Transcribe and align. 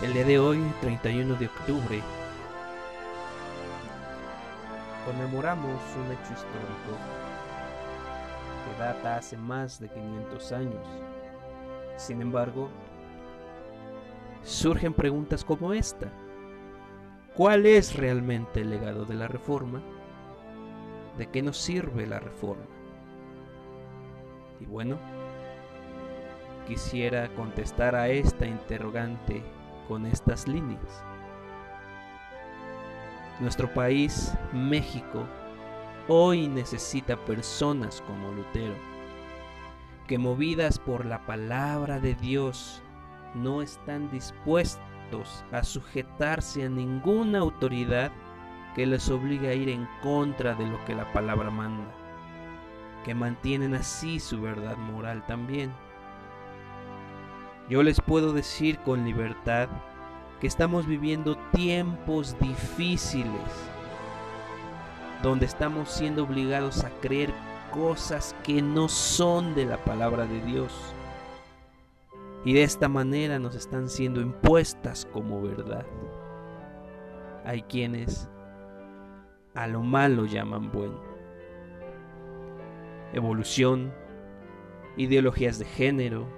El 0.00 0.12
día 0.12 0.24
de 0.24 0.38
hoy, 0.38 0.62
31 0.80 1.34
de 1.34 1.46
octubre, 1.46 2.00
conmemoramos 5.04 5.82
un 5.96 6.12
hecho 6.12 6.34
histórico 6.34 6.96
que 8.64 8.78
data 8.80 9.16
hace 9.16 9.36
más 9.36 9.80
de 9.80 9.88
500 9.88 10.52
años. 10.52 10.86
Sin 11.96 12.22
embargo, 12.22 12.68
surgen 14.44 14.94
preguntas 14.94 15.44
como 15.44 15.72
esta. 15.72 16.06
¿Cuál 17.34 17.66
es 17.66 17.96
realmente 17.96 18.60
el 18.60 18.70
legado 18.70 19.04
de 19.04 19.16
la 19.16 19.26
reforma? 19.26 19.82
¿De 21.16 21.26
qué 21.26 21.42
nos 21.42 21.56
sirve 21.56 22.06
la 22.06 22.20
reforma? 22.20 22.66
Y 24.60 24.64
bueno, 24.64 24.96
quisiera 26.68 27.34
contestar 27.34 27.96
a 27.96 28.08
esta 28.10 28.46
interrogante 28.46 29.42
con 29.88 30.06
estas 30.06 30.46
líneas. 30.46 31.02
Nuestro 33.40 33.72
país, 33.72 34.34
México, 34.52 35.24
hoy 36.08 36.46
necesita 36.46 37.16
personas 37.24 38.02
como 38.06 38.30
Lutero, 38.32 38.74
que 40.06 40.18
movidas 40.18 40.78
por 40.78 41.06
la 41.06 41.24
palabra 41.26 41.98
de 42.00 42.14
Dios 42.14 42.82
no 43.34 43.62
están 43.62 44.10
dispuestos 44.10 45.44
a 45.52 45.62
sujetarse 45.62 46.64
a 46.64 46.68
ninguna 46.68 47.38
autoridad 47.38 48.12
que 48.74 48.86
les 48.86 49.08
obligue 49.10 49.48
a 49.48 49.54
ir 49.54 49.68
en 49.68 49.88
contra 50.02 50.54
de 50.54 50.66
lo 50.66 50.84
que 50.84 50.94
la 50.94 51.10
palabra 51.12 51.50
manda, 51.50 51.90
que 53.04 53.14
mantienen 53.14 53.74
así 53.74 54.20
su 54.20 54.40
verdad 54.40 54.76
moral 54.76 55.24
también 55.26 55.72
yo 57.68 57.82
les 57.82 58.00
puedo 58.00 58.32
decir 58.32 58.78
con 58.78 59.04
libertad 59.04 59.68
que 60.40 60.46
estamos 60.46 60.86
viviendo 60.86 61.36
tiempos 61.52 62.36
difíciles, 62.40 63.30
donde 65.22 65.46
estamos 65.46 65.90
siendo 65.90 66.24
obligados 66.24 66.84
a 66.84 66.90
creer 67.00 67.32
cosas 67.72 68.34
que 68.42 68.62
no 68.62 68.88
son 68.88 69.54
de 69.54 69.66
la 69.66 69.84
palabra 69.84 70.26
de 70.26 70.40
Dios. 70.42 70.72
Y 72.44 72.54
de 72.54 72.62
esta 72.62 72.88
manera 72.88 73.38
nos 73.38 73.54
están 73.54 73.88
siendo 73.88 74.20
impuestas 74.20 75.06
como 75.12 75.42
verdad. 75.42 75.84
Hay 77.44 77.62
quienes 77.62 78.30
a 79.54 79.66
lo 79.66 79.82
malo 79.82 80.24
llaman 80.24 80.70
bueno. 80.70 81.02
Evolución, 83.12 83.92
ideologías 84.96 85.58
de 85.58 85.64
género, 85.64 86.37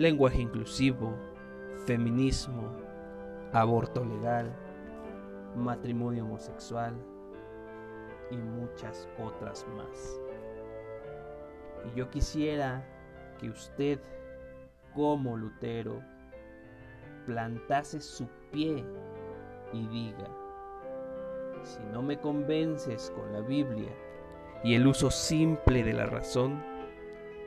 lenguaje 0.00 0.40
inclusivo, 0.40 1.14
feminismo, 1.84 2.74
aborto 3.52 4.02
legal, 4.02 4.50
matrimonio 5.54 6.24
homosexual 6.24 6.94
y 8.30 8.36
muchas 8.38 9.06
otras 9.22 9.66
más. 9.76 10.18
Y 11.84 11.98
yo 11.98 12.08
quisiera 12.08 12.82
que 13.38 13.50
usted, 13.50 14.00
como 14.94 15.36
Lutero, 15.36 16.00
plantase 17.26 18.00
su 18.00 18.26
pie 18.50 18.82
y 19.74 19.86
diga, 19.88 20.30
si 21.62 21.82
no 21.92 22.00
me 22.00 22.18
convences 22.18 23.12
con 23.14 23.34
la 23.34 23.42
Biblia 23.42 23.92
y 24.64 24.76
el 24.76 24.86
uso 24.86 25.10
simple 25.10 25.84
de 25.84 25.92
la 25.92 26.06
razón, 26.06 26.64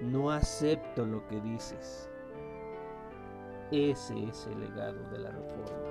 no 0.01 0.29
acepto 0.29 1.03
lo 1.07 1.27
que 1.27 1.41
dices. 1.41 2.11
Ese 3.73 4.29
es 4.29 4.45
el 4.45 4.59
legado 4.59 5.01
de 5.09 5.17
la 5.17 5.31
reforma. 5.31 5.89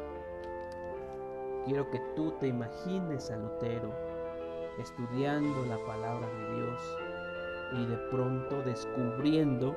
Quiero 1.64 1.90
que 1.90 1.98
tú 2.14 2.30
te 2.38 2.46
imagines 2.46 3.28
a 3.28 3.36
Lutero 3.36 3.92
estudiando 4.78 5.66
la 5.66 5.78
palabra 5.84 6.28
de 6.28 6.54
Dios 6.54 6.80
y 7.72 7.86
de 7.86 7.96
pronto 8.12 8.62
descubriendo 8.62 9.76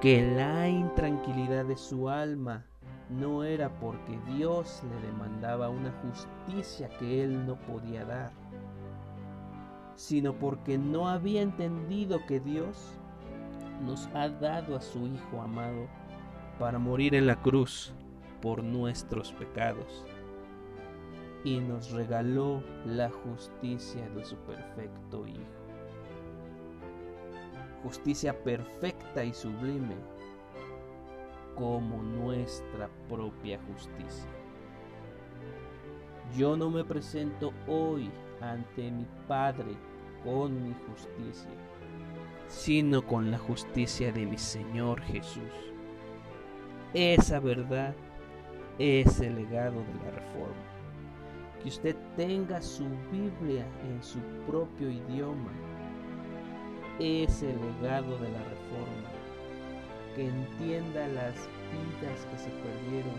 que 0.00 0.26
la 0.36 0.70
intranquilidad 0.70 1.66
de 1.66 1.76
su 1.76 2.08
alma 2.08 2.64
no 3.10 3.44
era 3.44 3.68
porque 3.78 4.18
Dios 4.34 4.82
le 4.88 5.06
demandaba 5.06 5.68
una 5.68 5.92
justicia 6.00 6.88
que 6.98 7.24
él 7.24 7.46
no 7.46 7.56
podía 7.56 8.06
dar, 8.06 8.32
sino 9.96 10.32
porque 10.32 10.78
no 10.78 11.10
había 11.10 11.42
entendido 11.42 12.24
que 12.24 12.40
Dios 12.40 12.98
nos 13.84 14.06
ha 14.14 14.30
dado 14.30 14.76
a 14.76 14.80
su 14.80 15.06
Hijo 15.06 15.42
amado 15.42 15.86
para 16.58 16.78
morir 16.78 17.14
en 17.14 17.26
la 17.26 17.36
cruz 17.36 17.92
por 18.40 18.62
nuestros 18.62 19.32
pecados 19.32 20.04
y 21.44 21.60
nos 21.60 21.90
regaló 21.90 22.62
la 22.86 23.10
justicia 23.10 24.08
de 24.10 24.24
su 24.24 24.36
perfecto 24.36 25.26
Hijo. 25.26 25.40
Justicia 27.82 28.42
perfecta 28.42 29.24
y 29.24 29.32
sublime 29.32 29.96
como 31.54 32.02
nuestra 32.02 32.88
propia 33.08 33.60
justicia. 33.68 34.28
Yo 36.36 36.56
no 36.56 36.70
me 36.70 36.84
presento 36.84 37.52
hoy 37.68 38.10
ante 38.40 38.90
mi 38.90 39.06
Padre 39.28 39.76
con 40.24 40.62
mi 40.64 40.74
justicia, 40.88 41.50
sino 42.48 43.06
con 43.06 43.30
la 43.30 43.38
justicia 43.38 44.10
de 44.10 44.26
mi 44.26 44.36
Señor 44.36 45.00
Jesús 45.02 45.75
esa 46.96 47.40
verdad 47.40 47.94
es 48.78 49.20
el 49.20 49.36
legado 49.36 49.80
de 49.80 49.94
la 50.02 50.10
reforma. 50.12 50.64
Que 51.62 51.68
usted 51.68 51.94
tenga 52.16 52.62
su 52.62 52.86
Biblia 53.12 53.66
en 53.86 54.02
su 54.02 54.18
propio 54.46 54.90
idioma 54.90 55.52
es 56.98 57.42
el 57.42 57.54
legado 57.60 58.16
de 58.16 58.30
la 58.30 58.38
reforma. 58.38 59.10
Que 60.14 60.26
entienda 60.26 61.06
las 61.08 61.34
vidas 61.70 62.26
que 62.30 62.38
se 62.38 62.48
perdieron 62.48 63.14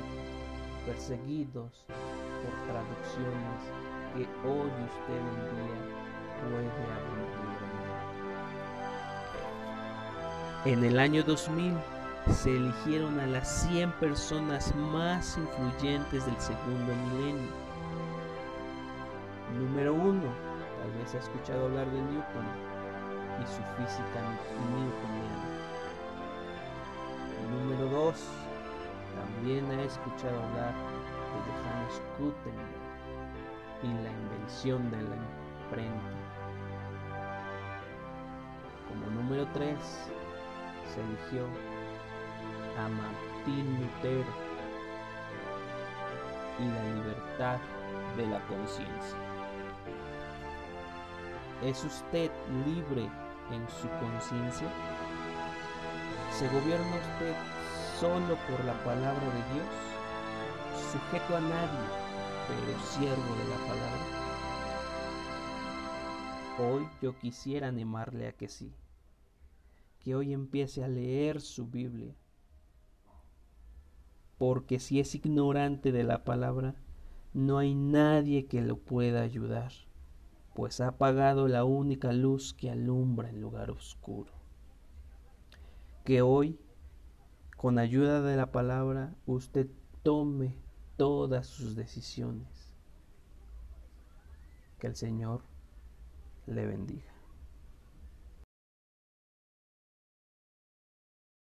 perseguidos 0.87 1.85
por 1.87 2.53
traducciones 2.65 3.61
que 4.15 4.23
hoy 4.47 4.71
usted 4.87 5.19
en 5.19 5.37
día 5.53 5.77
puede 6.49 6.67
abrir 10.65 10.79
En 10.79 10.83
el 10.83 10.97
año 10.97 11.21
2000 11.21 11.73
se 12.33 12.55
eligieron 12.55 13.19
a 13.19 13.25
las 13.25 13.67
100 13.67 13.91
personas 13.93 14.75
más 14.75 15.37
influyentes 15.37 16.25
del 16.25 16.39
segundo 16.39 16.93
milenio. 17.11 17.51
Número 19.57 19.93
1. 19.93 20.21
Tal 20.21 20.91
vez 20.99 21.15
ha 21.15 21.19
escuchado 21.19 21.65
hablar 21.65 21.89
de 21.89 22.01
Newton 22.01 22.45
y 23.41 23.45
su 23.47 23.61
física 23.77 24.21
newtoniana. 24.69 25.47
Número 27.49 27.85
2. 27.89 28.15
También 29.15 29.71
ha 29.71 29.83
escuchado 29.83 30.43
hablar 30.43 30.73
de 30.73 31.51
Johannes 31.63 32.01
Gutenberg 32.19 32.87
y 33.83 33.87
la 34.03 34.11
invención 34.11 34.91
de 34.91 35.01
la 35.01 35.15
imprenta. 35.63 36.11
Como 38.89 39.21
número 39.21 39.47
3 39.53 39.77
se 40.93 41.01
eligió 41.01 41.47
a 42.77 42.87
Martín 42.89 43.79
Lutero 43.79 44.33
y 46.59 46.65
la 46.65 46.83
libertad 46.95 47.59
de 48.15 48.27
la 48.27 48.39
conciencia. 48.47 49.17
¿Es 51.63 51.83
usted 51.83 52.31
libre 52.65 53.09
en 53.51 53.67
su 53.69 53.89
conciencia? 53.99 54.67
¿Se 56.31 56.47
gobierna 56.49 56.95
usted 56.95 57.35
solo 57.99 58.37
por 58.47 58.63
la 58.63 58.73
palabra 58.83 59.25
de 59.25 59.53
Dios? 59.53 59.67
Sujeto 60.91 61.35
a 61.35 61.41
nadie, 61.41 61.87
pero 62.47 62.79
siervo 62.85 63.35
de 63.37 63.45
la 63.49 63.57
palabra. 63.67 64.05
Hoy 66.59 66.87
yo 67.01 67.17
quisiera 67.17 67.67
animarle 67.69 68.27
a 68.27 68.33
que 68.33 68.47
sí, 68.47 68.71
que 69.99 70.15
hoy 70.15 70.33
empiece 70.33 70.83
a 70.83 70.87
leer 70.87 71.41
su 71.41 71.65
Biblia 71.65 72.13
porque 74.37 74.79
si 74.79 74.99
es 74.99 75.15
ignorante 75.15 75.91
de 75.91 76.03
la 76.03 76.23
palabra, 76.23 76.75
no 77.33 77.57
hay 77.57 77.75
nadie 77.75 78.45
que 78.45 78.61
lo 78.61 78.77
pueda 78.77 79.21
ayudar, 79.21 79.71
pues 80.53 80.79
ha 80.81 80.89
apagado 80.89 81.47
la 81.47 81.63
única 81.63 82.13
luz 82.13 82.53
que 82.53 82.69
alumbra 82.69 83.29
el 83.29 83.41
lugar 83.41 83.71
oscuro. 83.71 84.31
Que 86.03 86.21
hoy, 86.21 86.59
con 87.57 87.79
ayuda 87.79 88.21
de 88.21 88.37
la 88.37 88.51
palabra, 88.51 89.15
usted 89.25 89.67
tome 90.03 90.55
todas 90.95 91.47
sus 91.47 91.75
decisiones. 91.75 92.47
Que 94.79 94.87
el 94.87 94.95
Señor 94.95 95.41
le 96.45 96.65
bendiga. 96.65 97.16